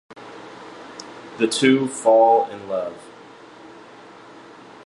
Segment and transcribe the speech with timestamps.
[1.37, 2.97] The two fall in love.